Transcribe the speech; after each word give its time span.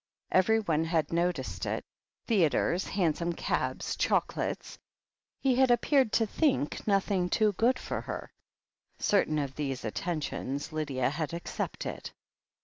Everyone 0.31 0.85
had 0.85 1.13
noticed 1.13 1.67
it. 1.67 1.83
Theatres, 2.25 2.85
hansom 2.87 3.33
cabs, 3.33 3.95
chocolates— 3.95 4.79
^he 5.45 5.57
had 5.57 5.69
ap 5.69 5.81
peared 5.81 6.11
to 6.13 6.25
think 6.25 6.87
nothing 6.87 7.29
too 7.29 7.51
good 7.53 7.77
for 7.77 8.01
her. 8.01 8.31
Certain 8.97 9.37
of 9.37 9.53
these 9.55 9.85
attentions 9.85 10.73
Lydia 10.73 11.11
had 11.11 11.35
accepted. 11.35 12.09